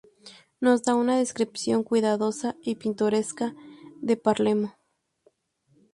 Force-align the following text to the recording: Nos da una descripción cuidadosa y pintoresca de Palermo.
Nos 0.59 0.81
da 0.81 0.95
una 0.95 1.19
descripción 1.19 1.83
cuidadosa 1.83 2.55
y 2.63 2.73
pintoresca 2.73 3.53
de 4.01 4.17
Palermo. 4.17 4.73